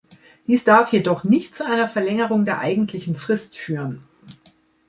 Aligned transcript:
Dies 0.47 0.63
darf 0.63 0.91
jedoch 0.93 1.25
nicht 1.25 1.53
zu 1.53 1.63
einer 1.63 1.87
Verlängerung 1.87 2.43
der 2.43 2.57
eigentlichen 2.57 3.13
Frist 3.15 3.55
führen. 3.55 4.03